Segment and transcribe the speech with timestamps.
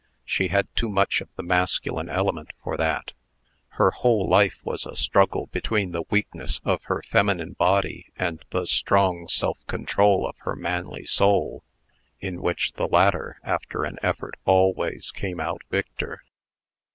[0.25, 3.13] She had too much of the masculine element for that.
[3.77, 8.65] Her whole life was a struggle between the weakness of her feminine body and the
[8.65, 11.63] strong self control of her manly soul,
[12.19, 16.23] in which the latter, after an effort, always came out victor.